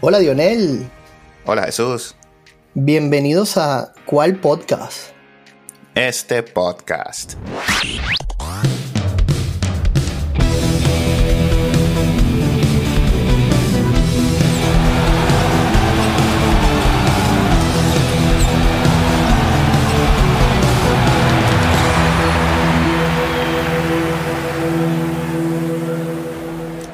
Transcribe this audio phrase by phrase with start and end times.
[0.00, 0.88] Hola Dionel.
[1.44, 2.14] Hola Jesús.
[2.72, 5.10] Bienvenidos a ¿Cuál podcast?
[5.96, 7.34] Este podcast.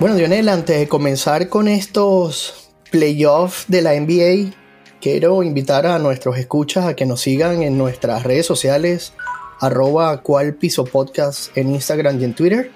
[0.00, 2.63] Bueno, Dionel, antes de comenzar con estos
[2.94, 4.54] playoffs de la NBA,
[5.00, 9.14] quiero invitar a nuestros escuchas a que nos sigan en nuestras redes sociales,
[9.58, 12.70] arroba cual piso podcast en Instagram y en Twitter.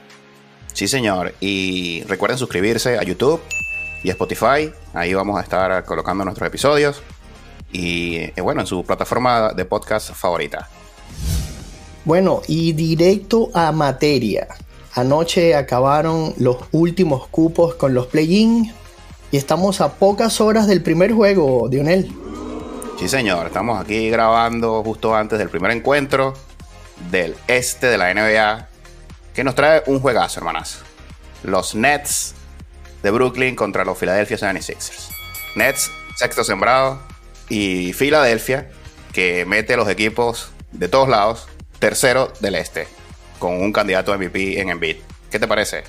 [0.73, 1.35] Sí, señor.
[1.39, 3.41] Y recuerden suscribirse a YouTube
[4.03, 4.73] y a Spotify.
[4.93, 7.01] Ahí vamos a estar colocando nuestros episodios.
[7.71, 10.69] Y eh, bueno, en su plataforma de podcast favorita.
[12.05, 14.48] Bueno, y directo a materia.
[14.95, 18.73] Anoche acabaron los últimos cupos con los play-in
[19.31, 22.11] y estamos a pocas horas del primer juego, Dionel.
[22.99, 23.47] Sí, señor.
[23.47, 26.35] Estamos aquí grabando justo antes del primer encuentro
[27.11, 28.69] del este de la NBA
[29.35, 30.81] que nos trae un juegazo, hermanas.
[31.45, 32.35] Los Nets
[33.03, 35.11] de Brooklyn contra los Philadelphia 76ers.
[35.55, 37.01] Nets, sexto sembrado,
[37.48, 38.69] y Philadelphia,
[39.13, 41.47] que mete a los equipos de todos lados,
[41.79, 42.89] tercero del este
[43.39, 44.97] con un candidato a MVP en Embiid.
[45.31, 45.85] ¿Qué te parece?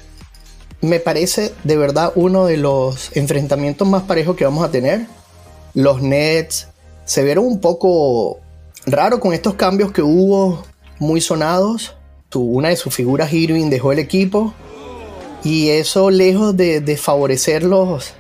[0.82, 5.08] Me parece de verdad uno de los enfrentamientos más parejos que vamos a tener.
[5.74, 6.68] Los Nets
[7.06, 8.40] se vieron un poco
[8.86, 10.64] raro con estos cambios que hubo
[11.00, 11.96] muy sonados.
[12.34, 14.54] Una de sus figuras, Irving, dejó el equipo.
[15.44, 18.14] Y eso, lejos de, favorecerlos,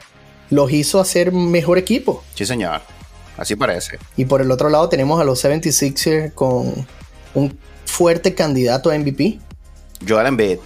[0.49, 2.23] los hizo hacer mejor equipo.
[2.33, 2.81] Sí, señor.
[3.37, 3.99] Así parece.
[4.17, 6.87] Y por el otro lado tenemos a los 76ers con
[7.35, 9.39] un fuerte candidato a MVP?
[10.07, 10.57] Joel Embiid.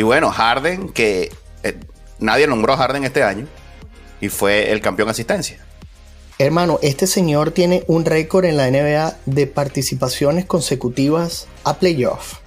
[0.00, 1.30] Y bueno, Harden, que
[1.62, 1.78] eh,
[2.18, 3.46] nadie nombró a Harden este año
[4.18, 5.58] y fue el campeón asistencia.
[6.38, 12.38] Hermano, este señor tiene un récord en la NBA de participaciones consecutivas a playoff.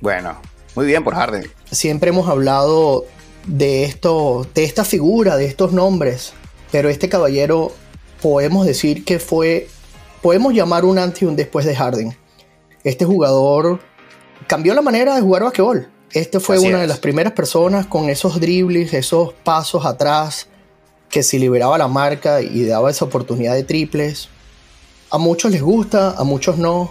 [0.00, 0.40] Bueno,
[0.74, 1.52] muy bien por Harden.
[1.70, 3.04] Siempre hemos hablado
[3.46, 6.32] de esto, de esta figura, de estos nombres,
[6.70, 7.74] pero este caballero
[8.22, 9.68] podemos decir que fue,
[10.22, 12.16] podemos llamar un antes y un después de Harden
[12.84, 13.80] este jugador
[14.46, 15.91] cambió la manera de jugar basquetbol.
[16.14, 20.46] Este fue una de las primeras personas con esos dribles, esos pasos atrás,
[21.08, 24.28] que se liberaba la marca y daba esa oportunidad de triples.
[25.10, 26.90] A muchos les gusta, a muchos no,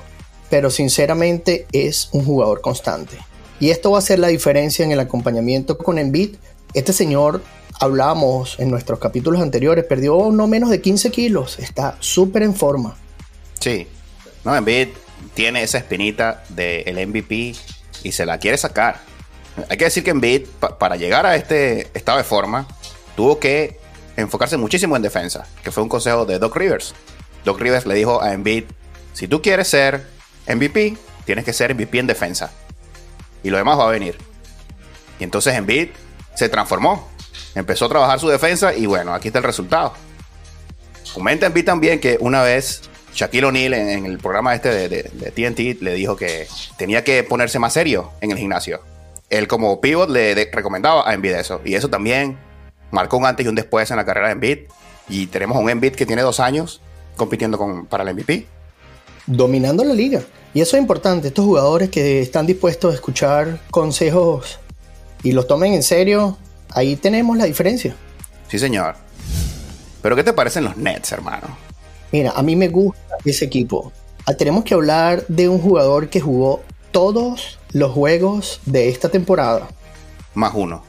[0.49, 3.17] pero sinceramente es un jugador constante.
[3.59, 6.37] Y esto va a ser la diferencia en el acompañamiento con Embiid.
[6.73, 7.43] Este señor,
[7.79, 12.97] hablábamos en nuestros capítulos anteriores, perdió no menos de 15 kilos, está súper en forma.
[13.59, 13.85] Sí,
[14.43, 14.87] no, Embiid
[15.35, 17.53] tiene esa espinita del MVP
[18.03, 19.10] y se la quiere sacar.
[19.69, 20.47] Hay que decir que Embiid,
[20.79, 22.67] para llegar a este estado de forma,
[23.15, 23.79] tuvo que
[24.15, 26.93] enfocarse muchísimo en defensa, que fue un consejo de Doc Rivers.
[27.43, 28.65] Doc Rivers le dijo a Embiid,
[29.13, 30.05] si tú quieres ser
[30.47, 32.51] MVP, tienes que ser MVP en defensa.
[33.43, 34.17] Y lo demás va a venir.
[35.19, 35.89] Y entonces Embiid
[36.35, 37.09] se transformó.
[37.55, 39.93] Empezó a trabajar su defensa y bueno, aquí está el resultado.
[41.13, 42.83] Comenta Embiid también que una vez
[43.13, 46.47] Shaquille O'Neal en, el programa este de, TNT le dijo que
[46.77, 48.81] tenía que ponerse más serio en el gimnasio.
[49.31, 51.61] Él como pivot le recomendaba a Embiid eso.
[51.65, 52.37] Y eso también
[52.91, 54.59] marcó un antes y un después en la carrera de Embiid.
[55.09, 56.81] Y tenemos un Embiid que tiene dos años
[57.15, 58.45] compitiendo con, para el MVP.
[59.25, 60.21] Dominando la liga.
[60.53, 61.29] Y eso es importante.
[61.29, 64.59] Estos jugadores que están dispuestos a escuchar consejos
[65.23, 66.37] y los tomen en serio,
[66.69, 67.95] ahí tenemos la diferencia.
[68.49, 68.95] Sí, señor.
[70.01, 71.47] Pero ¿qué te parecen los Nets, hermano?
[72.11, 73.93] Mira, a mí me gusta ese equipo.
[74.25, 79.67] Ah, tenemos que hablar de un jugador que jugó todos los juegos de esta temporada.
[80.33, 80.83] Más uno.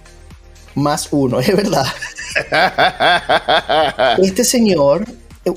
[0.74, 1.86] Más uno, es verdad.
[4.22, 5.04] este señor,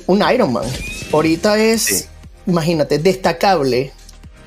[0.07, 0.65] un Ironman,
[1.11, 2.09] ahorita es,
[2.45, 3.93] imagínate, destacable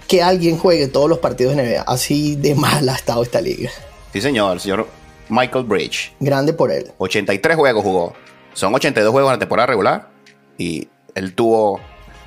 [0.06, 1.82] que alguien juegue todos los partidos de NBA.
[1.82, 3.70] Así de mal ha estado esta liga.
[4.12, 4.88] Sí, señor, el señor
[5.28, 6.12] Michael Bridge.
[6.19, 6.91] Grande por él.
[6.98, 8.14] 83 juegos jugó.
[8.54, 10.08] Son 82 juegos en la temporada regular
[10.56, 11.81] y él tuvo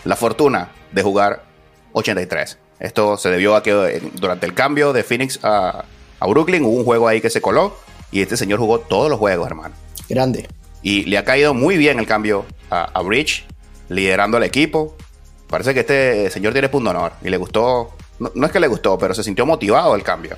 [0.06, 1.44] la fortuna de jugar
[1.94, 2.58] 83.
[2.82, 5.86] Esto se debió a que eh, durante el cambio de Phoenix a,
[6.20, 7.78] Brooklyn hubo un juego ahí que se coló
[8.12, 9.76] y este señor jugó todos los juegos, hermano.
[10.10, 10.48] Grande.
[10.82, 13.46] Y le ha caído muy bien el cambio a, a Bridge,
[13.90, 14.96] liderando al equipo.
[15.48, 18.98] Parece que este señor tiene punto honor y le gustó, no, es que le gustó,
[18.98, 20.38] pero se sintió motivado el cambio.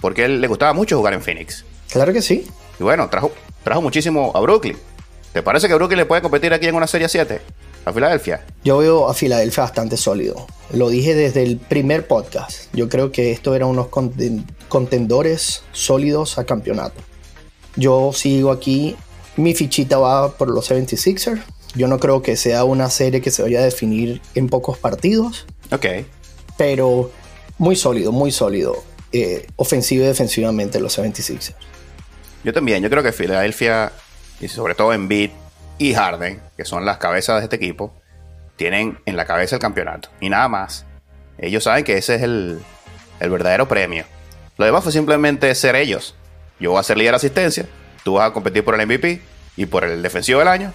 [0.00, 1.64] Porque él le gustaba mucho jugar en Phoenix.
[1.90, 2.46] Claro que sí.
[2.78, 3.32] Y bueno, trajo,
[3.64, 4.76] trajo muchísimo a Brooklyn.
[5.32, 7.40] ¿Te parece que Brooklyn le puede competir aquí en una serie 7?
[7.84, 8.44] ¿A Filadelfia?
[8.62, 10.46] Yo veo a Filadelfia bastante sólido.
[10.72, 12.64] Lo dije desde el primer podcast.
[12.74, 13.88] Yo creo que esto era unos
[14.68, 17.00] contendores sólidos a campeonato.
[17.76, 18.96] Yo sigo aquí
[19.36, 21.40] Mi fichita va por los 76ers.
[21.74, 25.46] Yo no creo que sea una serie que se vaya a definir en pocos partidos.
[25.70, 25.86] Ok.
[26.58, 27.10] Pero
[27.56, 28.82] muy sólido, muy sólido.
[29.12, 31.54] Eh, ofensivo y defensivamente los 76ers.
[32.44, 32.82] Yo también.
[32.82, 33.92] Yo creo que Filadelfia,
[34.40, 35.30] y sobre todo en Beat
[35.80, 37.90] y Harden, que son las cabezas de este equipo,
[38.56, 40.10] tienen en la cabeza el campeonato.
[40.20, 40.84] Y nada más.
[41.38, 42.60] Ellos saben que ese es el,
[43.18, 44.04] el verdadero premio.
[44.58, 46.14] Lo demás fue simplemente ser ellos.
[46.60, 47.66] Yo voy a ser líder de asistencia,
[48.04, 49.22] tú vas a competir por el MVP
[49.56, 50.74] y por el defensivo del año,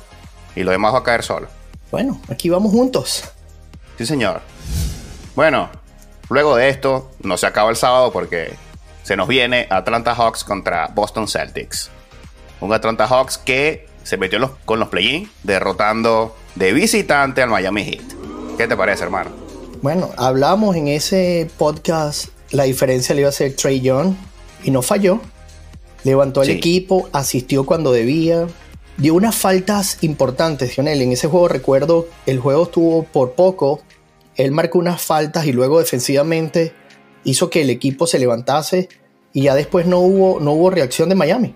[0.56, 1.48] y lo demás va a caer solo.
[1.92, 3.32] Bueno, aquí vamos juntos.
[4.00, 4.42] Sí, señor.
[5.36, 5.70] Bueno,
[6.30, 8.56] luego de esto, no se acaba el sábado porque
[9.04, 11.92] se nos viene Atlanta Hawks contra Boston Celtics.
[12.60, 18.04] Un Atlanta Hawks que se metió con los play-in, derrotando de visitante al Miami Heat.
[18.56, 19.32] ¿Qué te parece, hermano?
[19.82, 24.14] Bueno, hablamos en ese podcast la diferencia le iba a ser Trey Young
[24.64, 25.20] y no falló.
[26.04, 28.48] Levantó el equipo, asistió cuando debía,
[28.98, 31.02] dio unas faltas importantes, Lionel.
[31.02, 33.82] En ese juego recuerdo, el juego estuvo por poco,
[34.36, 36.74] él marcó unas faltas y luego defensivamente
[37.24, 38.88] hizo que el equipo se levantase
[39.34, 41.56] y ya después no hubo, no hubo reacción de Miami.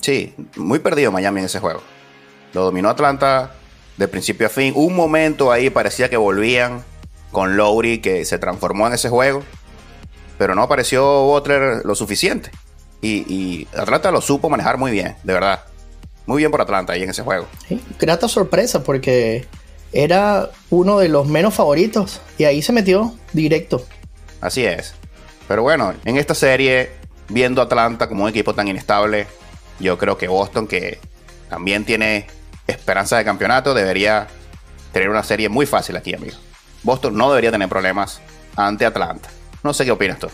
[0.00, 1.82] Sí, muy perdido Miami en ese juego.
[2.52, 3.52] Lo dominó Atlanta
[3.96, 4.72] de principio a fin.
[4.76, 6.84] Un momento ahí parecía que volvían
[7.32, 9.42] con Lowry que se transformó en ese juego,
[10.38, 12.50] pero no apareció Butler lo suficiente.
[13.00, 15.64] Y, Atlanta lo supo manejar muy bien, de verdad.
[16.26, 17.46] Muy bien por Atlanta ahí en ese juego.
[17.98, 19.46] grata sorpresa porque
[19.92, 23.84] era uno de los menos favoritos y ahí se metió directo.
[24.40, 24.94] Así es.
[25.46, 26.90] Pero bueno, en esta serie,
[27.28, 29.26] viendo Atlanta como un equipo tan inestable,
[29.80, 30.98] yo creo que Boston, que
[31.48, 32.26] también tiene
[32.66, 34.28] esperanza de campeonato, debería
[34.92, 36.36] tener una serie muy fácil aquí, amigo.
[36.82, 38.20] Boston no debería tener problemas
[38.56, 39.28] ante Atlanta.
[39.62, 40.28] No sé qué opinas tú.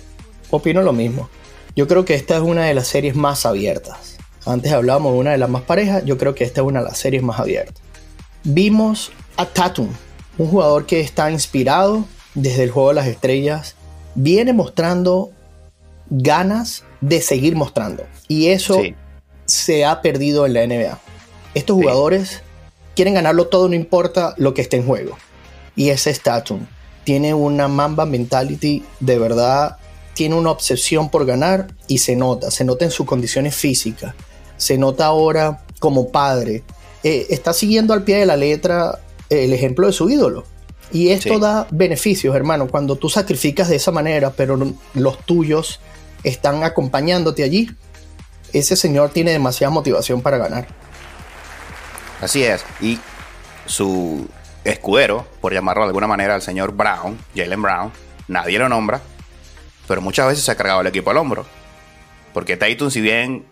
[0.50, 1.29] Opino lo mismo.
[1.76, 4.17] Yo creo que esta es una de las series más abiertas.
[4.46, 6.87] Antes hablábamos de una de las más parejas, yo creo que esta es una de
[6.87, 7.82] las series más abiertas.
[8.44, 9.88] Vimos a Tatum,
[10.37, 12.05] un jugador que está inspirado
[12.35, 13.75] desde el juego de las estrellas,
[14.14, 15.31] viene mostrando
[16.11, 18.05] ganas de seguir mostrando.
[18.29, 18.82] Y eso
[19.54, 20.98] se ha perdido en la NBA.
[21.54, 22.42] Estos jugadores
[22.96, 25.16] quieren ganarlo todo, no importa lo que esté en juego.
[25.76, 26.66] Y ese es Tatum.
[27.04, 29.76] Tiene una Mamba mentality de verdad
[30.14, 34.14] tiene una obsesión por ganar y se nota, se nota en sus condiciones físicas,
[34.56, 36.62] se nota ahora como padre,
[37.02, 40.44] eh, está siguiendo al pie de la letra el ejemplo de su ídolo.
[40.92, 44.56] Y esto da beneficios, hermano, cuando tú sacrificas de esa manera, pero
[44.94, 45.80] los tuyos
[46.22, 47.68] están acompañándote allí,
[48.58, 50.66] ese señor tiene demasiada motivación para ganar.
[52.20, 52.98] Así es, y
[53.66, 54.28] su
[54.64, 57.92] escudero, por llamarlo de alguna manera, el señor Brown, Jalen Brown,
[58.28, 59.00] nadie lo nombra,
[59.86, 61.44] pero muchas veces se ha cargado el equipo al hombro.
[62.32, 63.46] Porque Tatum, si bien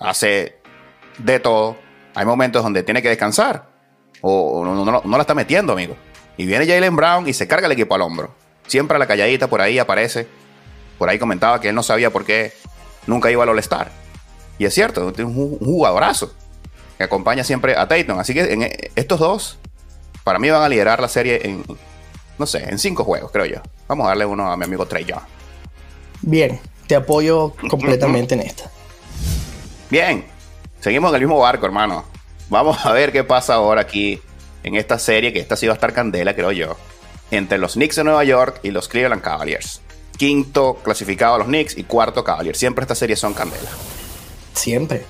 [0.00, 0.58] hace
[1.18, 1.76] de todo,
[2.14, 3.68] hay momentos donde tiene que descansar.
[4.20, 5.96] O no, la está metiendo, amigo.
[6.36, 8.34] Y viene Jalen Brown y se carga el equipo al hombro.
[8.66, 10.26] Siempre a la calladita por ahí aparece.
[10.98, 12.52] Por ahí comentaba que él no sabía por qué
[13.06, 13.90] nunca iba al All-Star.
[14.58, 16.32] Y es cierto, es un jugadorazo
[16.96, 18.18] que acompaña siempre a Tatum.
[18.18, 19.58] Así que en eh, estos dos,
[20.24, 21.64] para mí van a liderar la serie en,
[22.38, 23.60] no sé, en cinco juegos, creo yo.
[23.88, 25.22] Vamos a darle uno a mi amigo Trey Young.
[26.22, 28.70] Bien, te apoyo completamente en esta.
[29.90, 30.24] Bien,
[30.80, 32.04] seguimos en el mismo barco, hermano.
[32.48, 34.20] Vamos a ver qué pasa ahora aquí
[34.62, 36.76] en esta serie, que esta sí va a estar candela, creo yo,
[37.30, 39.80] entre los Knicks de Nueva York y los Cleveland Cavaliers.
[40.16, 42.58] Quinto clasificado a los Knicks y cuarto Cavaliers.
[42.58, 43.68] Siempre estas series son candela.
[44.56, 45.04] Siempre.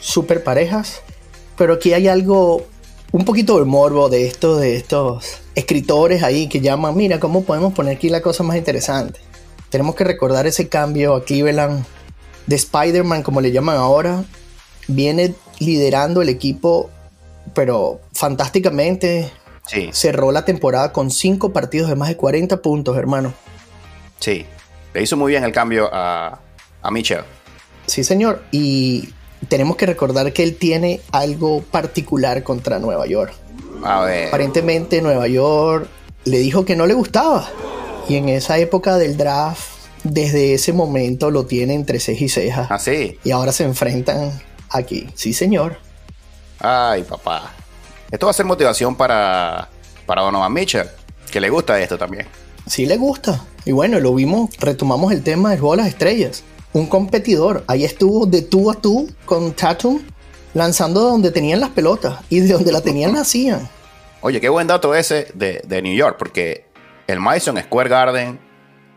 [0.00, 1.00] Super parejas.
[1.56, 2.66] Pero aquí hay algo,
[3.12, 7.72] un poquito de morbo de esto, de estos escritores ahí que llaman, mira, ¿cómo podemos
[7.74, 9.20] poner aquí la cosa más interesante?
[9.68, 11.84] Tenemos que recordar ese cambio a Cleveland
[12.46, 14.24] de Spider-Man, como le llaman ahora.
[14.88, 16.90] Viene liderando el equipo,
[17.54, 19.30] pero fantásticamente.
[19.66, 19.90] Sí.
[19.92, 23.32] Cerró la temporada con cinco partidos de más de 40 puntos, hermano.
[24.18, 24.44] Sí,
[24.92, 26.40] le hizo muy bien el cambio a,
[26.82, 27.24] a Mitchell.
[27.90, 28.44] Sí, señor.
[28.52, 29.08] Y
[29.48, 33.32] tenemos que recordar que él tiene algo particular contra Nueva York.
[33.82, 34.28] A ver.
[34.28, 35.88] Aparentemente Nueva York
[36.24, 37.48] le dijo que no le gustaba.
[38.08, 39.64] Y en esa época del draft,
[40.04, 42.66] desde ese momento lo tiene entre ceja y ceja.
[42.70, 43.18] Ah, sí.
[43.24, 45.08] Y ahora se enfrentan aquí.
[45.16, 45.76] Sí, señor.
[46.60, 47.52] Ay, papá.
[48.08, 49.68] Esto va a ser motivación para,
[50.06, 50.86] para Donovan Mitchell,
[51.28, 52.28] que le gusta esto también.
[52.68, 53.44] Sí, le gusta.
[53.64, 56.44] Y bueno, lo vimos, retomamos el tema del juego de las estrellas.
[56.72, 57.64] Un competidor.
[57.66, 60.00] Ahí estuvo de tú a tú con Tatum,
[60.54, 63.68] lanzando donde tenían las pelotas y de donde la tenían la hacían.
[64.22, 66.66] Oye, qué buen dato ese de, de New York, porque
[67.06, 68.40] el Madison Square Garden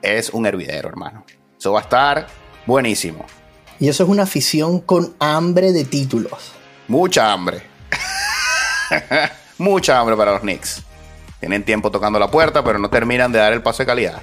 [0.01, 1.25] es un hervidero, hermano.
[1.57, 2.27] Eso va a estar
[2.65, 3.25] buenísimo.
[3.79, 6.51] Y eso es una afición con hambre de títulos.
[6.87, 7.63] Mucha hambre.
[9.57, 10.83] Mucha hambre para los Knicks.
[11.39, 14.21] Tienen tiempo tocando la puerta, pero no terminan de dar el paso de calidad.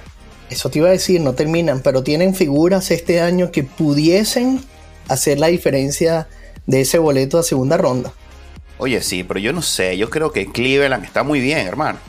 [0.51, 4.61] Eso te iba a decir, no terminan, pero tienen figuras este año que pudiesen
[5.07, 6.27] hacer la diferencia
[6.67, 8.11] de ese boleto a segunda ronda.
[8.77, 11.99] Oye, sí, pero yo no sé, yo creo que Cleveland está muy bien, hermano.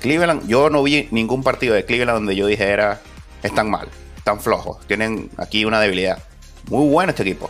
[0.00, 3.00] Cleveland, yo no vi ningún partido de Cleveland donde yo dijera,
[3.44, 6.18] están mal, están flojos, tienen aquí una debilidad.
[6.68, 7.48] Muy bueno este equipo.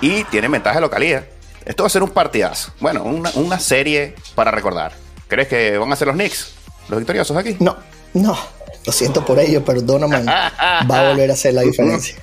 [0.00, 1.24] Y tiene ventaja de localidad.
[1.64, 2.72] Esto va a ser un partidazo.
[2.80, 4.92] Bueno, una, una serie para recordar.
[5.28, 6.52] ¿Crees que van a ser los Knicks?
[6.88, 7.56] ¿Los victoriosos aquí?
[7.60, 7.76] No,
[8.12, 8.36] no.
[8.84, 10.50] Lo siento por ello, pero Donovan va
[11.00, 12.16] a volver a hacer la diferencia.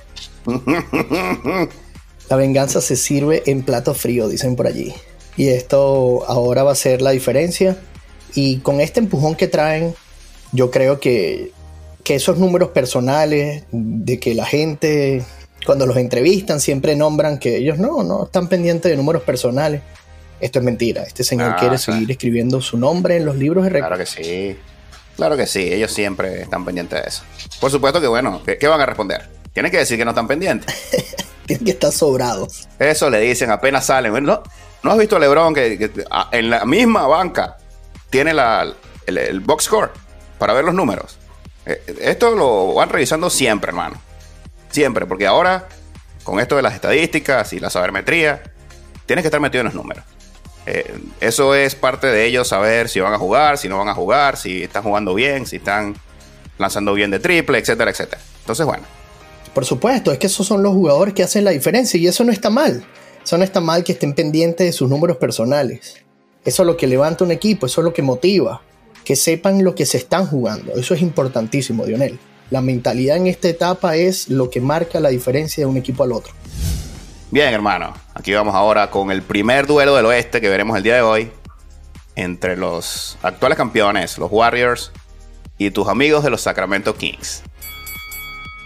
[2.28, 4.94] La venganza se sirve en plato frío, dicen por allí.
[5.36, 7.76] Y esto ahora va a ser la diferencia.
[8.34, 9.94] Y con este empujón que traen,
[10.52, 11.52] yo creo que,
[12.04, 15.24] que esos números personales, de que la gente,
[15.66, 19.82] cuando los entrevistan, siempre nombran que ellos no, no están pendientes de números personales.
[20.40, 21.02] Esto es mentira.
[21.02, 24.56] Este señor Ah, quiere seguir escribiendo su nombre en los libros de Claro que sí.
[25.16, 27.22] Claro que sí, ellos siempre están pendientes de eso.
[27.60, 29.28] Por supuesto que bueno, ¿qué, qué van a responder?
[29.52, 30.74] Tienen que decir que no están pendientes.
[31.46, 32.68] Tienen que estar sobrados.
[32.78, 34.12] Eso le dicen apenas salen.
[34.24, 34.42] ¿no,
[34.82, 37.56] ¿no has visto a LeBron que, que, a- en la misma banca
[38.08, 38.72] tiene la,
[39.06, 39.90] el, el box score
[40.38, 41.18] para ver los números?
[41.66, 44.00] Eh, Esto lo van revisando siempre, hermano.
[44.70, 45.66] Siempre, porque ahora,
[46.22, 48.42] con esto de las estadísticas y la sabermetría,
[49.06, 50.04] tienes que estar metido en los números.
[50.66, 53.94] Eh, eso es parte de ellos saber si van a jugar, si no van a
[53.94, 55.96] jugar, si están jugando bien, si están
[56.58, 58.20] lanzando bien de triple, etcétera, etcétera.
[58.40, 58.84] Entonces, bueno,
[59.54, 62.32] Por supuesto, es que esos son los jugadores que hacen la diferencia y eso no
[62.32, 62.84] está mal.
[63.24, 65.96] Eso no está mal que estén pendientes de sus números personales.
[66.44, 68.62] Eso es lo que levanta un equipo, eso es lo que motiva.
[69.04, 70.72] Que sepan lo que se están jugando.
[70.74, 72.18] Eso es importantísimo, Dionel.
[72.50, 76.12] La mentalidad en esta etapa es lo que marca la diferencia de un equipo al
[76.12, 76.32] otro.
[77.32, 77.94] Bien, hermano.
[78.12, 81.30] Aquí vamos ahora con el primer duelo del oeste que veremos el día de hoy
[82.16, 84.90] entre los actuales campeones, los Warriors,
[85.56, 87.42] y tus amigos de los Sacramento Kings.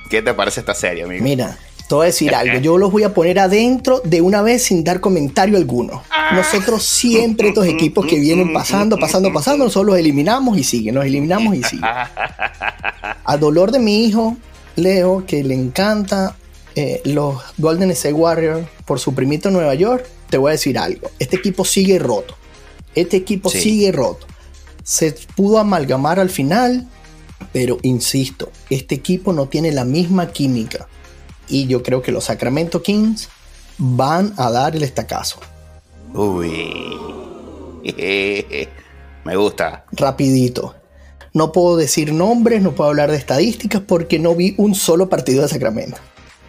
[0.08, 1.22] ¿Qué te parece esta serie, amigo?
[1.22, 2.58] Mira, te voy a decir algo.
[2.58, 6.02] Yo los voy a poner adentro de una vez sin dar comentario alguno.
[6.32, 11.04] Nosotros siempre estos equipos que vienen pasando, pasando, pasando, nosotros los eliminamos y siguen, los
[11.04, 11.84] eliminamos y siguen.
[13.24, 14.38] A dolor de mi hijo,
[14.76, 16.34] Leo, que le encanta
[16.76, 20.78] eh, los Golden State Warriors por su primito en Nueva York, te voy a decir
[20.78, 21.10] algo.
[21.18, 22.34] Este equipo sigue roto.
[22.94, 23.60] Este equipo Sí.
[23.60, 24.26] sigue roto.
[24.82, 26.86] Se pudo amalgamar al final,
[27.52, 30.88] pero insisto, este equipo no tiene la misma química.
[31.48, 33.28] Y yo creo que los Sacramento Kings
[33.78, 35.38] van a dar el estacazo.
[36.14, 36.96] Uy.
[39.24, 39.84] Me gusta.
[39.92, 40.74] Rapidito.
[41.32, 45.42] No puedo decir nombres, no puedo hablar de estadísticas porque no vi un solo partido
[45.42, 45.96] de Sacramento.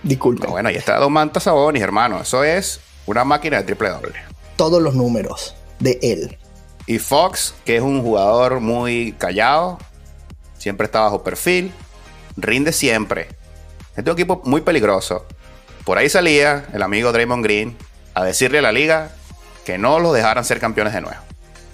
[0.06, 0.46] Disculpen.
[0.46, 2.22] No, bueno, ahí está Domantas Sabonis, hermano.
[2.22, 4.14] Eso es una máquina de triple doble.
[4.56, 6.38] Todos los números de él.
[6.86, 9.80] Y Fox, que es un jugador muy callado,
[10.60, 11.74] siempre está bajo perfil,
[12.38, 13.30] rinde siempre.
[13.96, 15.26] Este es un equipo muy peligroso.
[15.84, 17.76] Por ahí salía el amigo Draymond Green
[18.14, 19.10] a decirle a la liga
[19.66, 21.18] que no los dejaran ser campeones de nuevo.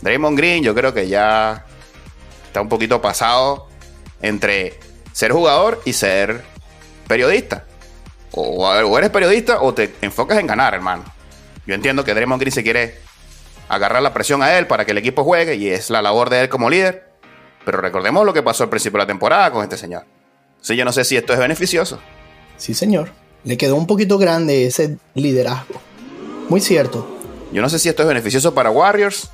[0.02, 1.66] Draymond Green yo creo que ya
[2.46, 3.68] está un poquito pasado
[4.22, 4.80] entre
[5.12, 6.46] ser jugador y ser
[7.10, 7.66] periodista.
[8.34, 11.04] O, o eres periodista o te enfocas en ganar, hermano.
[11.66, 13.00] Yo entiendo que Draymond Green se quiere
[13.70, 16.42] agarrar la presión a él para que el equipo juegue y es la labor de
[16.42, 17.10] él como líder.
[17.66, 20.06] Pero recordemos lo que pasó al principio de la temporada con este señor.
[20.52, 22.00] Entonces yo no sé si esto es beneficioso.
[22.58, 23.12] Sí, señor.
[23.44, 25.82] Le quedó un poquito grande ese liderazgo.
[26.50, 27.08] Muy cierto.
[27.52, 29.30] Yo no sé si esto es beneficioso para Warriors.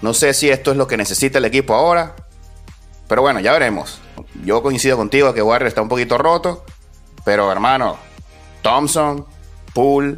[0.00, 2.14] No sé si esto es lo que necesita el equipo ahora.
[3.08, 3.98] Pero bueno, ya veremos.
[4.44, 6.64] Yo coincido contigo que Warriors está un poquito roto.
[7.24, 7.98] Pero hermano,
[8.62, 9.24] Thompson,
[9.74, 10.16] Poole,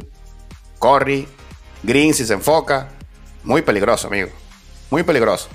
[0.79, 1.27] Curry,
[1.83, 2.89] Green si se enfoca.
[3.43, 4.29] Muy peligroso, amigo.
[4.89, 5.47] Muy peligroso.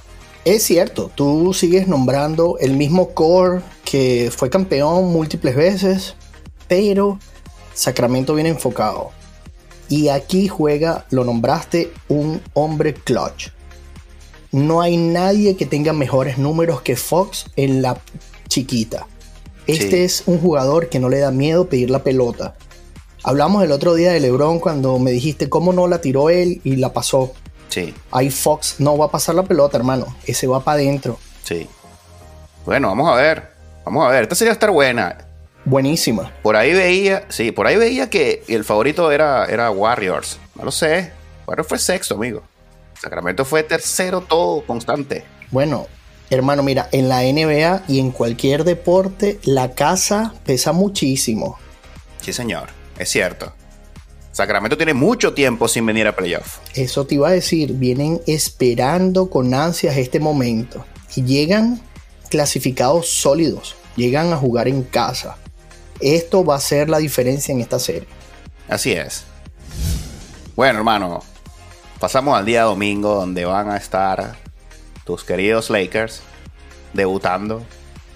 [0.45, 6.15] Es cierto, tú sigues nombrando el mismo core que fue campeón múltiples veces,
[6.69, 7.19] pero
[7.73, 9.11] Sacramento viene enfocado.
[9.89, 13.49] Y aquí juega, lo nombraste, un hombre clutch.
[14.53, 17.99] No hay nadie que tenga mejores números que Fox en la
[18.49, 19.07] chiquita.
[19.67, 19.97] Este Sí.
[19.97, 22.55] es un jugador que no le da miedo pedir la pelota.
[23.25, 26.77] Hablamos el otro día de LeBron cuando me dijiste cómo no la tiró él y
[26.77, 27.33] la pasó.
[27.69, 30.15] Sí, Ahí Fox no va a pasar la pelota, hermano.
[30.27, 31.19] Ese va para adentro.
[31.43, 31.67] sí.
[32.67, 33.51] Bueno, vamos a ver.
[33.85, 34.23] Vamos a ver.
[34.23, 35.19] Esta sería estar buena.
[35.67, 36.33] Buenísima.
[36.43, 40.39] Por ahí veía, sí, por ahí veía que el favorito era, era Warriors.
[40.55, 41.13] No lo sé.
[41.47, 42.43] Warriors fue sexto, amigo.
[42.99, 45.25] Sacramento fue tercero todo constante.
[45.51, 45.89] Bueno,
[46.31, 51.59] hermano, mira, en la NBA y en cualquier deporte, la casa pesa muchísimo.
[52.23, 52.69] Sí, señor.
[52.99, 53.53] Es cierto.
[54.33, 56.59] Sacramento tiene mucho tiempo sin venir a playoff.
[56.75, 60.85] Eso te iba a decir, vienen esperando con ansias este momento
[61.15, 61.81] y llegan
[62.31, 65.37] clasificados sólidos, llegan a jugar en casa.
[66.01, 68.09] Esto va a ser la diferencia en esta serie.
[68.69, 69.25] Así es.
[70.57, 71.23] Bueno, hermano,
[72.01, 74.37] pasamos al día domingo donde van a estar
[75.05, 76.23] tus queridos Lakers
[76.93, 77.65] debutando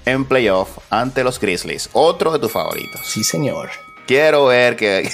[0.05, 3.03] en playoff ante los Grizzlies, otro de tus favoritos.
[3.05, 3.71] Sí, señor.
[4.09, 5.07] Quiero ver qué,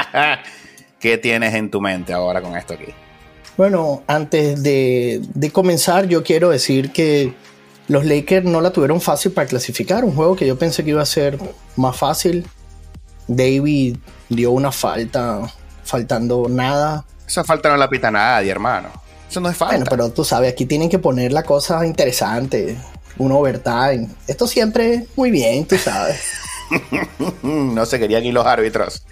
[1.00, 2.94] qué tienes en tu mente ahora con esto aquí.
[3.56, 7.34] Bueno, antes de, de comenzar, yo quiero decir que
[7.88, 10.04] los Lakers no la tuvieron fácil para clasificar.
[10.04, 11.36] Un juego que yo pensé que iba a ser
[11.74, 12.46] más fácil.
[13.26, 13.96] David
[14.28, 17.04] dio una falta, faltando nada.
[17.26, 18.90] Esa falta no la pita nadie, hermano.
[19.28, 19.78] Eso no es falta.
[19.78, 22.78] Bueno, pero tú sabes, aquí tienen que poner la cosa interesante.
[23.18, 24.10] Un overtime.
[24.28, 26.20] Esto siempre muy bien, tú sabes.
[27.42, 29.02] no se querían ir los árbitros.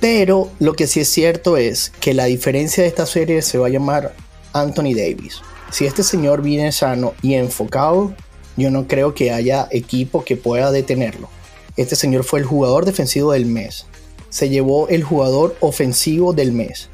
[0.00, 3.66] pero lo que sí es cierto es que la diferencia de esta serie se va
[3.66, 4.14] a llamar
[4.52, 5.42] Anthony Davis.
[5.70, 8.14] Si este señor viene sano y enfocado,
[8.56, 11.28] yo no creo que haya equipo que pueda detenerlo.
[11.76, 13.86] Este señor fue el jugador defensivo del mes.
[14.28, 16.88] Se llevó el jugador ofensivo del mes.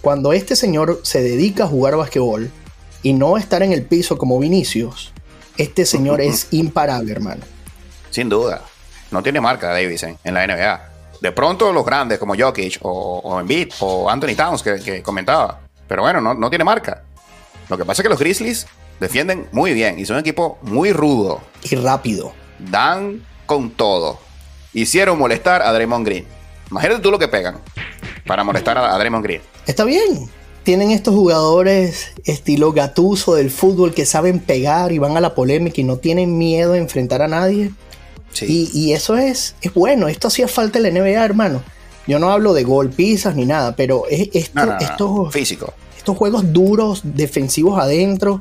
[0.00, 2.50] Cuando este señor se dedica a jugar basquetbol
[3.02, 5.12] y no estar en el piso como Vinicius,
[5.56, 7.42] este señor es imparable, hermano.
[8.10, 8.62] Sin duda.
[9.10, 10.90] No tiene marca Davis en, la NBA.
[11.20, 15.60] De pronto los grandes como Jokic o, o Embiid o Anthony Towns que, comentaba.
[15.86, 17.02] Pero bueno, no, no tiene marca.
[17.68, 18.66] Lo que pasa es que los Grizzlies
[19.00, 21.40] defienden muy bien y son un equipo muy rudo.
[21.62, 22.32] Y rápido.
[22.58, 24.18] Dan con todo.
[24.72, 26.26] Hicieron molestar a Draymond Green.
[26.70, 27.60] Imagínate tú lo que pegan
[28.26, 29.40] para molestar a Draymond Green.
[29.66, 30.28] Está bien.
[30.62, 35.80] Tienen estos jugadores estilo gatuso del fútbol que saben pegar y van a la polémica
[35.80, 37.70] y no tienen miedo de enfrentar a nadie.
[38.32, 38.70] Sí.
[38.72, 40.08] Y, eso es, es bueno.
[40.08, 41.62] Esto hacía falta en la NBA, hermano.
[42.06, 45.74] Yo no hablo de golpizas ni nada, pero es, esto, físico
[46.14, 48.40] juegos duros, defensivos adentro.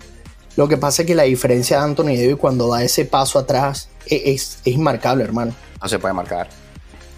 [0.55, 3.89] Lo que pasa es que la diferencia de Anthony Davis cuando da ese paso atrás
[4.07, 5.53] e-, es, es, inmarcable, hermano.
[5.81, 6.49] No se puede marcar.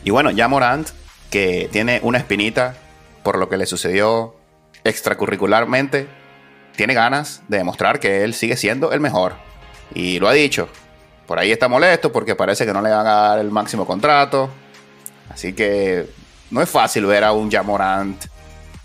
[0.04, 0.90] Y bueno, ya Morant,
[1.30, 2.76] que tiene una espinita
[3.24, 4.36] por lo que le sucedió
[4.84, 6.08] extracurricularmente,
[6.76, 9.36] tiene ganas de demostrar que él sigue siendo el mejor.
[9.94, 10.70] Y lo ha dicho.
[11.30, 14.50] Por ahí está molesto porque parece que no le van a dar el máximo contrato.
[15.30, 16.08] Así que
[16.50, 18.20] no es fácil ver a un Jamorant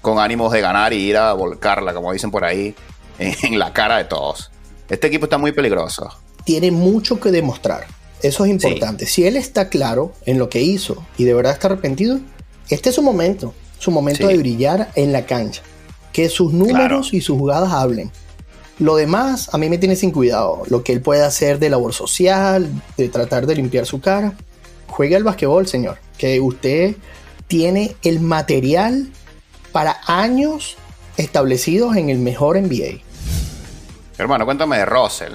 [0.02, 2.74] con ánimos de ganar y ir a volcarla, como dicen por ahí,
[3.18, 4.50] en la cara de todos.
[4.90, 6.06] Este equipo está muy peligroso.
[6.44, 7.86] Tiene mucho que demostrar.
[8.20, 9.06] Eso es importante.
[9.06, 12.20] Si él está claro en lo que hizo y de verdad está arrepentido,
[12.68, 13.54] este es su momento.
[13.78, 15.62] Su momento de brillar en la cancha.
[16.12, 18.12] Que sus números y sus jugadas hablen.
[18.78, 20.62] Lo demás a mí me tiene sin cuidado.
[20.68, 24.32] Lo que él puede hacer de labor social, de tratar de limpiar su cara.
[24.88, 25.98] Juegue al basquetbol, señor.
[26.18, 26.96] Que usted
[27.46, 29.10] tiene el material
[29.72, 30.76] para años
[31.16, 33.00] establecidos en el mejor NBA.
[34.18, 35.34] Hermano, cuéntame de Russell,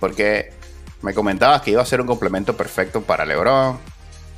[0.00, 0.52] porque
[1.02, 3.78] me comentabas que iba a ser un complemento perfecto para LeBron,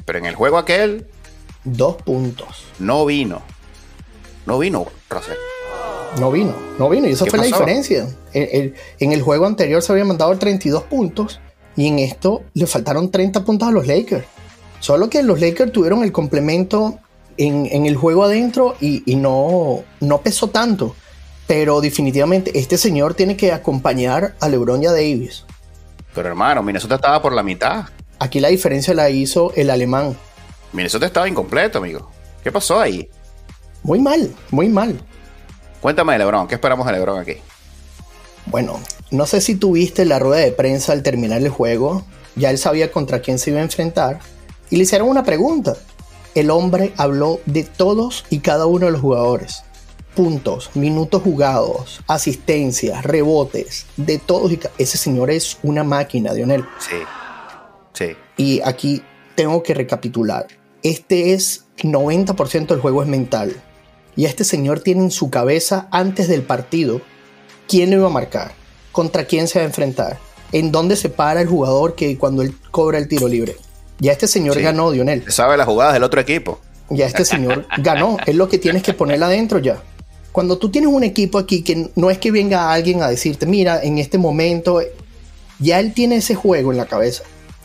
[0.05, 1.07] pero en el juego aquel...
[1.65, 2.67] Dos puntos.
[2.79, 3.43] No vino.
[4.47, 5.54] No vino Russell.
[6.19, 8.07] No vino, no vino, y eso fue la diferencia.
[8.33, 11.41] en el juego anterior se había mandado 32 puntos
[11.77, 14.25] y en esto le faltaron 30 puntos a los Lakers.
[14.81, 16.99] Solo que los Lakers tuvieron el complemento
[17.37, 20.95] en, el juego adentro y, no, no pesó tanto.
[21.47, 25.45] Pero definitivamente este señor tiene que acompañar a LeBron y a Davis.
[26.15, 27.87] Pero hermano, Minnesota estaba por la mitad.
[28.19, 30.17] Aquí la diferencia la hizo el alemán.
[30.73, 32.11] Minnesota estaba incompleto, amigo.
[32.43, 33.09] ¿Qué pasó ahí?
[33.83, 35.01] Muy mal, muy mal.
[35.85, 37.35] Cuéntame de LeBron, ¿qué esperamos de LeBron aquí?
[38.47, 42.07] Bueno, no sé si tuviste la rueda de prensa al terminar el juego.
[42.37, 44.19] Ya él sabía contra quién se iba a enfrentar.
[44.71, 45.77] Y le hicieron una pregunta
[46.35, 49.63] el hombre habló de todos y cada uno de los jugadores.
[50.17, 56.65] Puntos, minutos jugados, asistencias, rebotes, de todos y Ese señor es una máquina, Dionel.
[56.79, 56.97] Sí,
[57.93, 58.17] sí.
[58.39, 59.03] Y aquí
[59.35, 60.47] tengo que recapitular.
[60.83, 63.55] Este es 90% del juego es mental.
[64.17, 67.01] Y este señor tiene en su cabeza antes del partido
[67.69, 68.53] quién lo iba a marcar,
[68.93, 70.19] contra quién se va a enfrentar,
[70.53, 73.57] en dónde se para el jugador que cuando él cobra el tiro libre.
[73.99, 75.31] Ya este señor ganó, Dionel.
[75.31, 76.61] Sabe las jugadas del otro equipo.
[76.91, 78.17] Ya este señor ganó.
[78.27, 79.83] Es lo que tienes que ponerla adentro ya.
[80.33, 83.81] Cuando tú tienes un equipo aquí que no es que venga alguien a decirte, mira,
[83.83, 84.81] en este momento,
[85.61, 87.23] ya él tiene ese juego en la cabeza.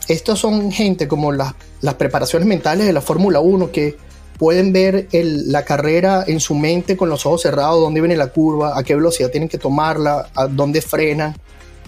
[0.08, 3.96] Estos son gente como las, las preparaciones mentales de la Fórmula 1 que
[4.40, 8.76] pueden ver la carrera en su mente con los ojos cerrados, dónde viene la curva,
[8.76, 11.36] a qué velocidad tienen que tomarla, a dónde frenan.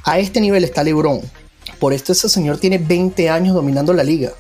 [0.05, 1.21] A este nivel está LeBron
[1.83, 4.31] por esto ese señor tiene 20 años dominando la liga.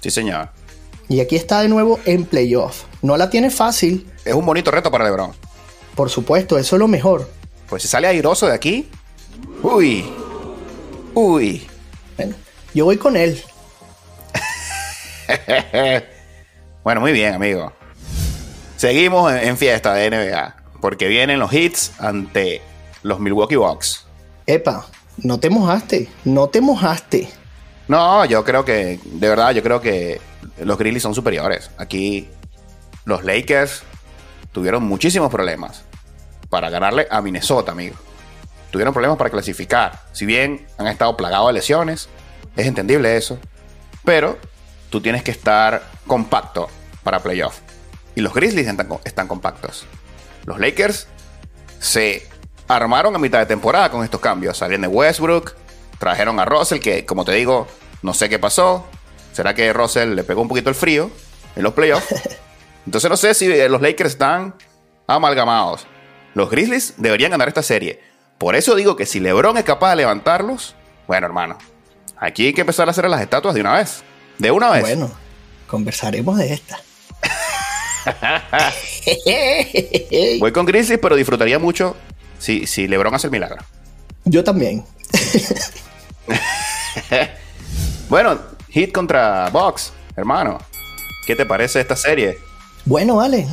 [0.00, 0.50] Sí, señor.
[1.08, 2.84] Y aquí está de nuevo en playoff.
[3.02, 4.08] No la tiene fácil.
[4.24, 5.32] Es un bonito reto para LeBron.
[5.96, 7.28] Por supuesto, eso es lo mejor.
[7.68, 8.88] Pues si sale airoso de aquí.
[9.60, 10.04] Uy.
[11.14, 11.66] Uy.
[12.16, 12.36] Bueno,
[12.74, 13.42] yo voy con él.
[16.88, 17.70] bueno, muy bien, amigo.
[18.78, 20.56] Seguimos en fiesta de NBA.
[20.80, 22.62] Porque vienen los hits ante
[23.02, 24.06] los Milwaukee Bucks.
[24.46, 24.86] Epa,
[25.18, 26.08] no te mojaste.
[26.24, 27.28] No te mojaste.
[27.88, 30.18] No, yo creo que, de verdad, yo creo que
[30.60, 31.70] los Grizzlies son superiores.
[31.76, 32.30] Aquí
[33.04, 33.82] los Lakers
[34.52, 35.84] tuvieron muchísimos problemas
[36.48, 37.96] para ganarle a Minnesota, amigo.
[38.70, 40.00] Tuvieron problemas para clasificar.
[40.12, 42.08] Si bien han estado plagados de lesiones,
[42.56, 43.38] es entendible eso.
[44.06, 44.38] Pero
[44.88, 46.70] tú tienes que estar compacto
[47.08, 47.60] para playoff.
[48.14, 49.86] Y los Grizzlies están, están compactos.
[50.44, 51.06] Los Lakers
[51.78, 52.28] se
[52.68, 54.58] armaron a mitad de temporada con estos cambios.
[54.58, 55.54] Salieron de Westbrook,
[55.98, 57.66] trajeron a Russell, que como te digo,
[58.02, 58.86] no sé qué pasó.
[59.32, 61.10] ¿Será que Russell le pegó un poquito el frío
[61.56, 62.14] en los playoffs?
[62.84, 64.54] Entonces no sé si los Lakers están
[65.06, 65.86] amalgamados.
[66.34, 68.02] Los Grizzlies deberían ganar esta serie.
[68.36, 70.74] Por eso digo que si LeBron es capaz de levantarlos,
[71.06, 71.56] bueno, hermano,
[72.18, 74.02] aquí hay que empezar a hacer las estatuas de una vez.
[74.36, 74.82] De una vez.
[74.82, 75.10] Bueno,
[75.68, 76.80] conversaremos de esta.
[80.40, 81.96] Voy con Grizzlies, pero disfrutaría mucho
[82.38, 83.64] si, si LeBron hace el milagro.
[84.24, 84.84] Yo también.
[88.08, 90.58] bueno, hit contra Box, hermano.
[91.26, 92.38] ¿Qué te parece esta serie?
[92.84, 93.46] Bueno, vale.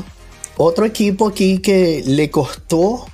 [0.57, 3.05] Otro equipo aquí que le costó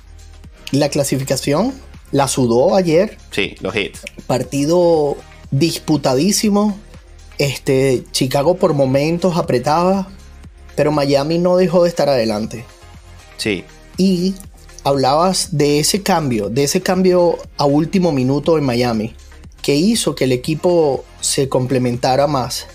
[0.70, 1.74] la clasificación,
[2.12, 3.18] la sudó ayer.
[3.30, 4.02] Sí, los hits.
[4.26, 5.16] Partido
[5.50, 6.78] disputadísimo.
[7.38, 10.08] Este, Chicago por momentos apretaba,
[10.74, 12.64] pero Miami no dejó de estar adelante.
[13.36, 13.64] Sí.
[13.96, 14.34] Y
[14.84, 19.14] hablabas de ese cambio, de ese cambio a último minuto en Miami,
[19.62, 22.66] que hizo que el equipo se complementara más.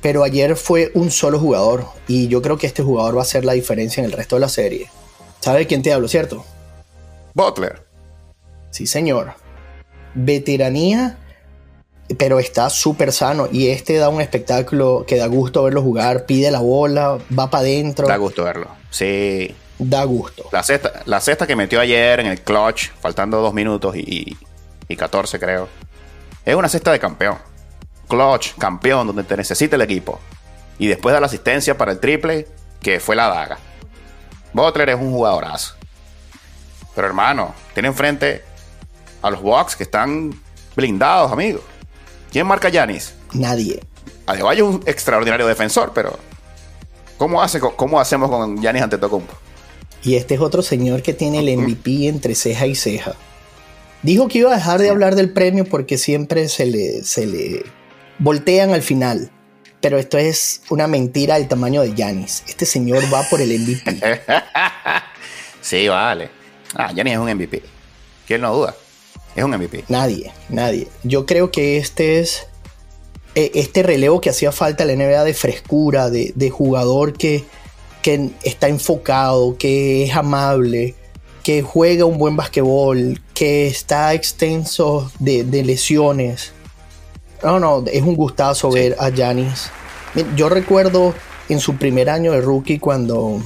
[0.00, 3.44] Pero ayer fue un solo jugador y yo creo que este jugador va a hacer
[3.44, 4.88] la diferencia en el resto de la serie.
[5.40, 6.44] ¿Sabe quién te hablo, cierto?
[7.34, 7.82] Butler.
[8.70, 9.34] Sí, señor.
[10.14, 11.18] Veteranía,
[12.18, 16.50] pero está súper sano y este da un espectáculo que da gusto verlo jugar, pide
[16.50, 18.06] la bola, va para adentro.
[18.06, 18.68] Da gusto verlo.
[18.90, 19.54] Sí.
[19.78, 20.44] Da gusto.
[20.52, 24.36] La cesta, la cesta que metió ayer en el clutch, faltando dos minutos y,
[24.88, 25.68] y 14 creo.
[26.44, 27.38] Es una cesta de campeón
[28.10, 30.20] clutch, campeón, donde te necesita el equipo.
[30.78, 32.46] Y después da la asistencia para el triple,
[32.82, 33.58] que fue la daga.
[34.52, 35.76] Butler es un jugadorazo.
[36.94, 38.44] Pero hermano, tiene enfrente
[39.22, 40.34] a los Bucks que están
[40.74, 41.62] blindados, amigos.
[42.30, 43.14] ¿Quién marca a Yanis?
[43.32, 43.80] Nadie.
[44.26, 46.18] Adebayo es un extraordinario defensor, pero
[47.18, 49.34] ¿cómo, hace, cómo hacemos con Yanis ante Tocumpo?
[50.02, 53.14] Y este es otro señor que tiene el MVP entre ceja y ceja.
[54.02, 57.64] Dijo que iba a dejar de hablar del premio porque siempre se le, se le
[58.18, 59.30] voltean al final.
[59.80, 62.44] Pero esto es una mentira del tamaño de Yanis.
[62.46, 64.00] Este señor va por el MVP.
[65.60, 66.30] sí, vale.
[66.74, 67.62] Ah, Yanis es un MVP.
[68.26, 68.74] ¿Quién no duda?
[69.36, 69.84] Es un MVP.
[69.88, 70.88] Nadie, nadie.
[71.02, 72.46] Yo creo que este es
[73.34, 77.44] e, este relevo que hacía falta a la NBA de frescura, de, jugador que,
[78.02, 80.94] que, está enfocado, que es amable,
[81.42, 86.52] que juega un buen basquetbol, que está extenso de, de lesiones.
[87.42, 89.70] No, no, es un gustazo ver a Janis.
[90.36, 91.14] Yo recuerdo
[91.48, 93.40] en su primer año de rookie cuando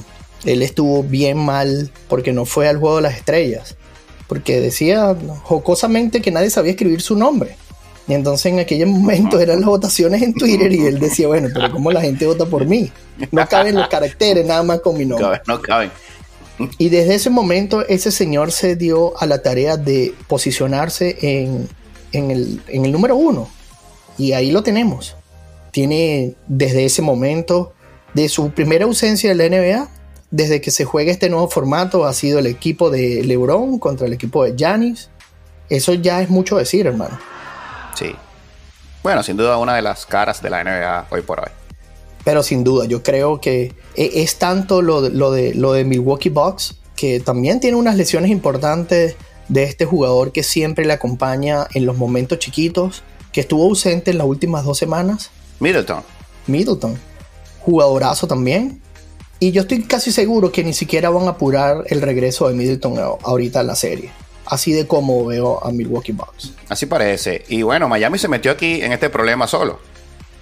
[0.45, 3.75] él estuvo bien mal porque no fue al juego de las estrellas.
[4.27, 7.57] Porque decía jocosamente que nadie sabía escribir su nombre.
[8.07, 11.71] Y entonces en aquel momento eran las votaciones en Twitter y él decía, bueno, pero
[11.71, 12.91] ¿cómo la gente vota por mí?
[13.31, 15.41] No caben los caracteres nada más con mi nombre.
[15.47, 15.91] No caben.
[16.77, 21.67] Y desde ese momento ese señor se dio a la tarea de posicionarse en,
[22.31, 23.49] el, en el número uno.
[24.17, 25.15] Y ahí lo tenemos.
[25.71, 27.73] Tiene desde ese momento,
[28.15, 29.89] de su primera ausencia de la NBA,
[30.35, 34.11] desde que se juega este nuevo formato, ha sido el equipo de LeBron contra el
[34.11, 35.09] equipo de Giannis.
[35.69, 37.17] Eso ya es mucho decir, hermano.
[37.97, 38.13] Sí.
[39.01, 41.49] Bueno, sin duda una de las caras de la NBA hoy por hoy.
[42.25, 45.85] Pero sin duda, yo creo que e, es tanto lo de, lo de, lo de
[45.85, 49.15] Milwaukee Bucks, que también tiene unas lesiones importantes
[49.47, 54.17] de este jugador que siempre le acompaña en los momentos chiquitos que estuvo ausente en
[54.17, 55.31] las últimas dos semanas.
[55.61, 56.03] Middleton.
[56.47, 56.99] Middleton.
[57.61, 58.81] Jugadorazo también.
[59.45, 62.97] Y yo estoy casi seguro que ni siquiera van a apurar el regreso de Middleton
[62.97, 64.11] ahorita en la serie.
[64.47, 66.53] Así de como veo a Milwaukee Bucks.
[66.67, 67.45] Así parece.
[67.47, 69.79] Y bueno, Miami se metió aquí en este problema solo.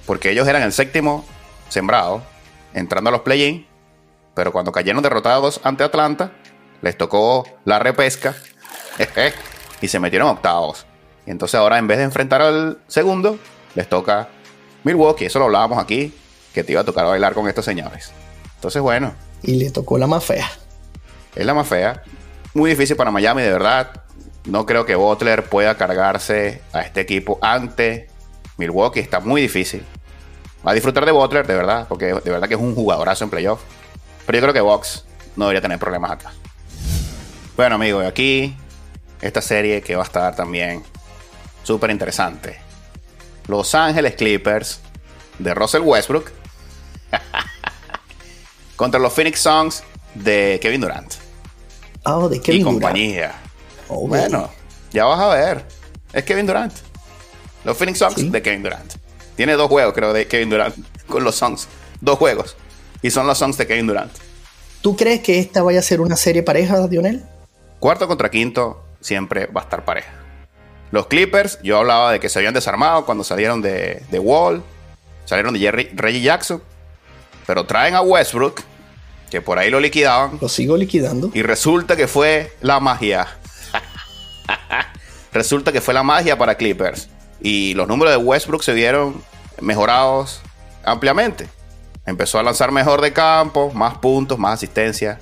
[0.06, 1.26] Porque ellos eran el séptimo
[1.68, 2.24] sembrado,
[2.74, 3.68] entrando a los play-in.
[4.36, 6.32] Pero cuando cayeron derrotados ante Atlanta,
[6.82, 8.38] les tocó la repesca.
[9.82, 10.86] y se metieron octavos.
[11.28, 13.38] Y entonces ahora en vez de enfrentar al segundo,
[13.76, 14.30] les toca
[14.86, 15.26] Milwaukee.
[15.26, 16.14] Eso lo hablábamos aquí
[16.54, 18.14] que te iba a tocar bailar con estos señores.
[18.64, 19.14] Entonces, bueno.
[19.42, 20.50] Y le tocó la más fea.
[21.36, 22.02] Es la más fea.
[22.54, 23.92] Muy difícil para Miami, de verdad.
[24.46, 28.08] No creo que Butler pueda cargarse a este equipo ante
[28.56, 29.02] Milwaukee.
[29.02, 29.84] Está muy difícil.
[30.66, 33.32] Va a disfrutar de Butler, de verdad, porque de verdad que es un jugadorazo en
[33.32, 33.60] playoff.
[34.26, 35.04] Pero yo creo que Box
[35.36, 36.32] no debería tener problemas acá.
[37.58, 38.56] Bueno, amigos, aquí
[39.20, 40.84] esta serie que va a estar también
[41.64, 42.62] súper interesante.
[43.48, 44.80] Los Ángeles Clippers
[45.38, 46.32] de Russell Westbrook
[48.84, 49.82] contra los Phoenix Suns
[50.14, 51.14] de Kevin Durant.
[52.04, 53.34] Oh, de Kevin y compañía.
[53.88, 54.50] Oh, bueno,
[54.92, 55.64] ya vas a ver.
[56.12, 56.74] Es Kevin Durant.
[57.64, 58.94] Los Phoenix Suns de Kevin Durant.
[59.38, 60.76] Tiene dos juegos, creo, de Kevin Durant
[61.08, 61.70] con los Suns.
[62.02, 62.58] Dos juegos.
[63.02, 64.12] Y son los Suns de Kevin Durant.
[64.82, 67.24] ¿Tú crees que esta vaya a ser una serie pareja, Dionel?
[67.80, 70.12] Cuarto contra quinto siempre va a estar pareja.
[70.92, 74.62] Los Clippers, yo hablaba de que se habían desarmado cuando salieron de, de Wall,
[75.24, 76.62] salieron de Jerry, Reggie Jackson,
[77.48, 78.62] pero traen a Westbrook,
[79.34, 80.38] que por ahí lo liquidaban.
[80.40, 81.32] Lo sigo liquidando.
[81.34, 83.26] Y resulta que fue la magia.
[85.34, 87.10] resulta que fue la magia para Clippers.
[87.42, 89.24] Y los números de Westbrook se vieron
[89.60, 90.42] mejorados
[90.86, 91.48] ampliamente.
[92.06, 95.20] Empezó a lanzar mejor de campo, más puntos, más asistencia.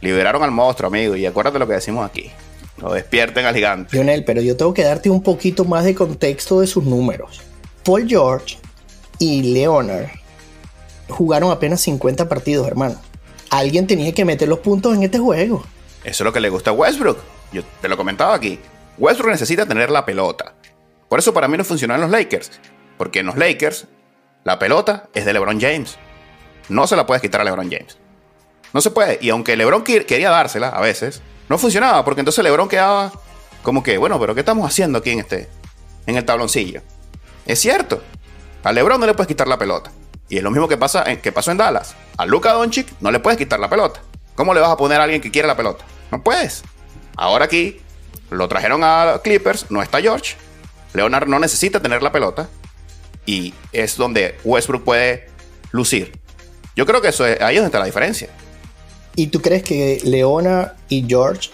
[0.00, 1.14] Liberaron al monstruo, amigo.
[1.14, 2.32] Y acuérdate lo que decimos aquí.
[2.78, 3.94] Lo despierten al gigante.
[3.94, 7.42] Lionel, pero yo tengo que darte un poquito más de contexto de sus números.
[7.84, 8.56] Paul George
[9.18, 10.08] y Leonard
[11.10, 12.98] jugaron apenas 50 partidos, hermano.
[13.52, 15.62] Alguien tenía que meter los puntos en este juego.
[16.04, 17.18] Eso es lo que le gusta a Westbrook.
[17.52, 18.58] Yo te lo comentaba aquí.
[18.96, 20.54] Westbrook necesita tener la pelota.
[21.06, 22.50] Por eso para mí no funcionó en los Lakers.
[22.96, 23.88] Porque en los Lakers
[24.44, 25.98] la pelota es de LeBron James.
[26.70, 27.98] No se la puedes quitar a LeBron James.
[28.72, 29.18] No se puede.
[29.20, 32.06] Y aunque LeBron quería dársela a veces, no funcionaba.
[32.06, 33.12] Porque entonces LeBron quedaba
[33.62, 35.50] como que, bueno, pero ¿qué estamos haciendo aquí en este,
[36.06, 36.80] en el tabloncillo?
[37.44, 38.02] Es cierto.
[38.64, 39.92] A LeBron no le puedes quitar la pelota.
[40.30, 41.94] Y es lo mismo que, pasa que pasó en Dallas.
[42.16, 44.00] A Luka Doncic no le puedes quitar la pelota.
[44.34, 45.84] ¿Cómo le vas a poner a alguien que quiere la pelota?
[46.10, 46.62] No puedes.
[47.16, 47.80] Ahora aquí
[48.30, 50.36] lo trajeron a Clippers, no está George.
[50.94, 52.48] Leonard no necesita tener la pelota.
[53.26, 55.28] Y es donde Westbrook puede
[55.70, 56.18] lucir.
[56.74, 58.28] Yo creo que eso es, ahí es donde está la diferencia.
[59.14, 61.50] ¿Y tú crees que Leona y George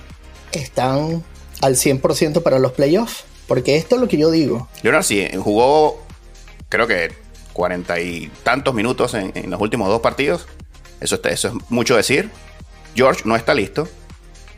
[0.53, 1.25] están
[1.61, 3.25] al 100% para los playoffs?
[3.47, 4.69] Porque esto es lo que yo digo.
[4.83, 6.07] Leonard sí, jugó
[6.69, 7.13] creo que
[7.59, 10.47] cuarenta y tantos minutos en, los últimos dos partidos.
[11.01, 12.31] Eso, es mucho decir.
[12.95, 13.89] George no está listo.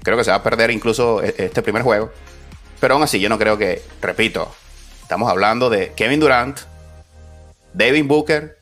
[0.03, 2.13] Creo que se va a perder incluso e, este primer juego.
[2.79, 4.55] Pero aún así, yo no creo que, repito,
[5.01, 6.59] estamos hablando de Kevin Durant,
[7.73, 8.59] David Booker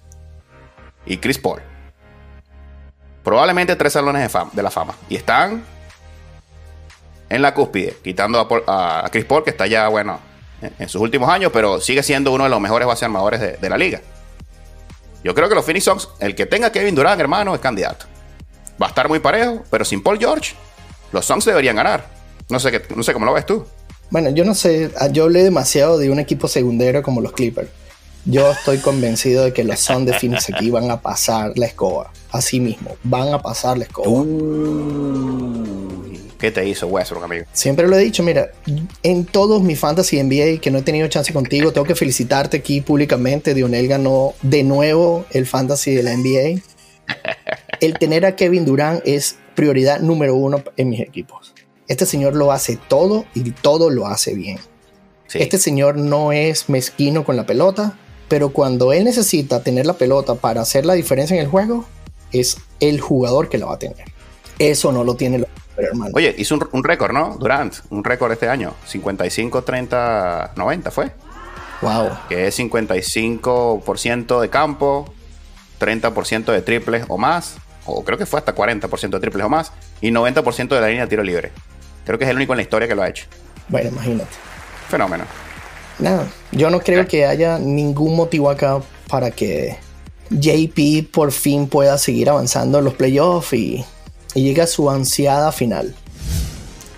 [1.05, 1.61] y Chris Paul.
[3.25, 4.95] Probablemente tres salones de, fama, de la fama.
[5.09, 5.65] Y están
[7.29, 10.21] en la cúspide, quitando a, Chris Paul, que está ya, bueno,
[10.79, 13.77] en, sus últimos años, pero sigue siendo uno de los mejores base armadores de, la
[13.77, 14.01] liga.
[15.25, 18.07] Yo creo que los Phoenix Suns, el que tenga Kevin Durant, hermano, es candidato.
[18.81, 20.55] Va a estar muy parejo, pero sin Paul George,
[21.13, 22.09] los Suns deberían ganar.
[22.49, 23.67] No sé, qué, no sé cómo lo ves tú.
[24.11, 27.69] Bueno, yo no sé, yo hablé demasiado de un equipo segundero como los Clippers.
[28.25, 32.11] Yo estoy convencido de que los Suns de Phoenix aquí van a pasar la escoba.
[32.31, 34.25] Así mismo, van a pasar la escoba.
[36.39, 37.45] ¿Qué te hizo Westbrook, amigo?
[37.53, 38.53] Siempre lo he dicho, mira,
[39.03, 42.81] en todos mis fantasy NBA que no he tenido chance contigo, tengo que felicitarte aquí
[42.81, 43.55] públicamente.
[43.55, 46.63] Dionel ganó de nuevo el fantasy de la NBA.
[47.81, 51.55] El tener a Kevin Durant es prioridad número uno en mis equipos.
[51.89, 54.59] Este señor lo hace todo y todo lo hace bien.
[55.35, 57.99] Este señor no es mezquino con la pelota,
[58.29, 61.85] pero cuando él necesita tener la pelota para hacer la diferencia en el juego,
[62.33, 64.05] es el jugador que la va a tener.
[64.59, 65.45] Eso no lo tiene
[65.87, 66.11] hermano.
[66.15, 67.37] Oye, hizo un, récord, ¿no?
[67.39, 68.75] Durant, un récord este año.
[68.87, 71.13] 55, 30, 90 fue.
[71.83, 72.11] Wow.
[72.29, 75.13] Que es 55% de campo,
[75.81, 79.73] 30% de triples o más, o creo que fue hasta 40% de triples o más,
[80.01, 81.53] y 90% de la línea de tiro libre.
[82.05, 83.27] Creo que es el único en la historia que lo ha hecho.
[83.69, 84.31] Bueno, imagínate.
[84.89, 85.25] Fenómeno.
[85.99, 89.77] Nada, yo no creo que haya ningún motivo acá para que
[90.31, 93.85] JP por fin pueda seguir avanzando en los playoffs y,
[94.35, 95.95] y llegue a su ansiada final.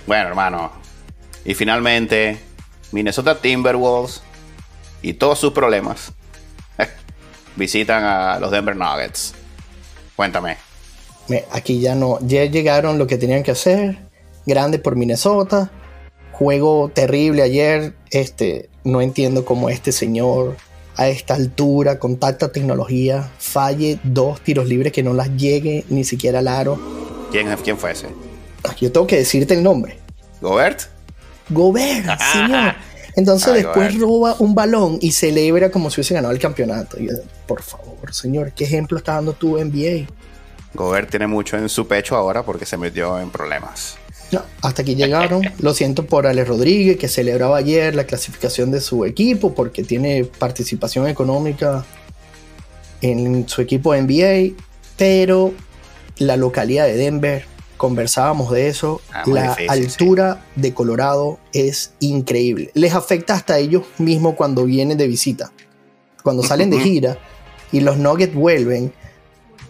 [0.06, 0.72] Bueno, hermano.
[1.44, 2.38] Y finalmente,
[2.92, 4.22] Minnesota Timberwolves
[5.02, 6.12] y todos sus problemas
[7.56, 9.34] visitan a los Denver Nuggets.
[10.16, 10.56] Cuéntame.
[11.52, 13.98] Aquí ya no, ya llegaron lo que tenían que hacer.
[14.46, 15.70] Grande por Minnesota.
[16.32, 17.94] Juego terrible ayer.
[18.10, 20.56] Este, no entiendo cómo este señor
[20.96, 26.04] a esta altura, con tanta tecnología, falle dos tiros libres que no las llegue ni
[26.04, 26.78] siquiera al aro.
[27.30, 28.08] ¿Quién, quién fue ese?
[28.80, 29.98] Yo tengo que decirte el nombre.
[30.40, 30.82] ¿Gobert?
[31.48, 32.74] Gobert, señor.
[33.16, 36.96] Entonces después roba un balón y celebra como si hubiese ganado el campeonato.
[37.46, 40.06] por favor, señor, ¿qué ejemplo está dando tu NBA?
[40.74, 43.96] Gobert tiene mucho en su pecho ahora porque se metió en problemas.
[44.30, 45.42] No, hasta aquí llegaron.
[45.58, 50.24] Lo siento por Alex Rodríguez, que celebraba ayer la clasificación de su equipo porque tiene
[50.24, 51.84] participación económica
[53.00, 54.54] en su equipo NBA.
[54.96, 55.52] Pero
[56.20, 57.44] la localidad de Denver,
[57.78, 62.70] conversábamos de eso, ah, la altura de Colorado es increíble.
[62.74, 65.50] Les afecta hasta ellos mismos cuando vienen de visita.
[66.22, 67.18] Cuando salen de gira
[67.72, 68.92] y los Nuggets vuelven,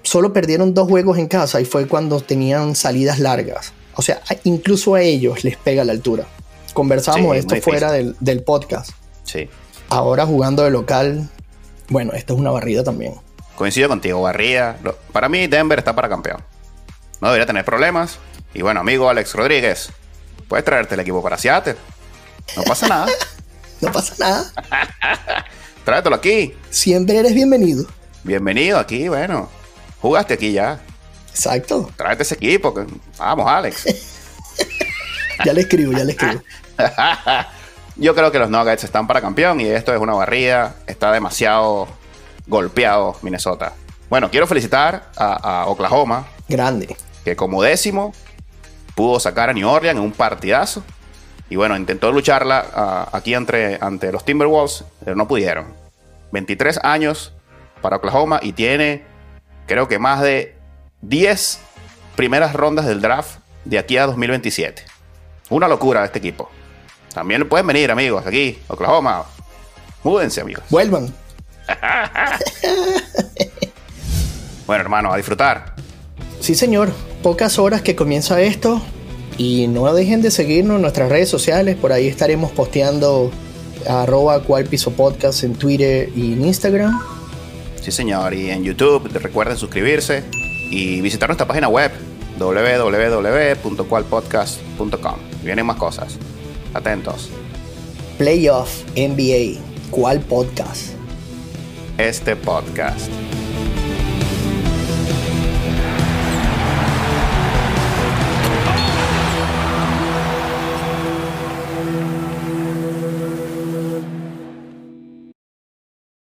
[0.02, 3.72] solo perdieron dos juegos en casa y fue cuando tenían salidas largas.
[3.94, 6.26] O sea, incluso a ellos les pega la altura.
[6.72, 8.90] Conversábamos esto fuera del, del, podcast.
[9.22, 9.48] Sí.
[9.88, 11.28] Ahora jugando de local,
[11.88, 13.14] bueno, esto es una barrida también.
[13.60, 14.78] Coincido contigo, barrida.
[15.12, 16.42] Para mí, Denver está para campeón.
[17.20, 18.18] No debería tener problemas.
[18.54, 19.92] Y bueno, amigo Alex Rodríguez,
[20.48, 21.76] puedes traerte el equipo para Seattle.
[22.56, 23.08] No pasa nada.
[23.82, 24.50] no pasa nada.
[25.84, 26.56] Tráetelo aquí.
[26.70, 27.84] Siempre eres bienvenido.
[28.24, 29.50] Bienvenido aquí, bueno.
[30.00, 30.80] Jugaste aquí ya.
[31.28, 31.90] Exacto.
[31.96, 32.72] Tráete ese equipo.
[33.18, 33.84] Vamos, Alex.
[35.44, 36.42] ya le escribo, ya le escribo.
[37.96, 40.76] Yo creo que los Nuggets están para campeón y esto es una barrida.
[40.86, 41.99] Está demasiado
[42.50, 43.72] golpeado Minnesota.
[44.10, 46.26] Bueno, quiero felicitar a, Oklahoma.
[46.48, 46.96] Grande.
[47.24, 48.12] Que como décimo
[48.94, 50.82] pudo sacar a New Orleans en un partidazo.
[51.48, 55.72] Y bueno, intentó lucharla aquí entre, ante los Timberwolves, pero no pudieron.
[56.32, 57.32] 23 años
[57.80, 59.04] para Oklahoma y tiene
[59.66, 60.56] creo que más de
[61.02, 61.60] 10
[62.16, 64.84] primeras rondas del draft de aquí a 2027.
[65.48, 66.50] Una locura este equipo.
[67.14, 69.24] También pueden venir, amigos, aquí, Oklahoma.
[70.04, 70.64] Múdense, amigos.
[70.70, 71.12] Vuelvan.
[74.66, 75.74] bueno, hermano, a disfrutar.
[76.40, 76.92] Sí, señor.
[77.22, 78.80] Pocas horas que comienza esto.
[79.36, 81.76] Y no dejen de seguirnos en nuestras redes sociales.
[81.76, 83.30] Por ahí estaremos posteando
[83.88, 87.00] arroba cual piso podcast en Twitter y en Instagram.
[87.80, 88.34] Sí, señor.
[88.34, 90.24] Y en YouTube, recuerden suscribirse
[90.70, 91.90] y visitar nuestra página web
[92.38, 95.14] www.cualpodcast.com.
[95.42, 96.18] Vienen más cosas.
[96.74, 97.30] Atentos.
[98.18, 99.58] Playoff NBA.
[99.90, 100.99] ¿Cuál podcast?
[102.00, 103.39] Este podcast.